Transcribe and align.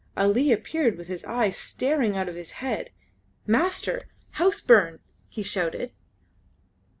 Ali 0.17 0.51
appeared 0.51 0.97
with 0.97 1.09
his 1.09 1.23
eyes 1.25 1.55
starting 1.55 2.17
out 2.17 2.27
of 2.27 2.33
his 2.33 2.53
head. 2.53 2.89
"Master! 3.45 4.07
House 4.31 4.59
burn!" 4.59 4.99
he 5.29 5.43
shouted. 5.43 5.91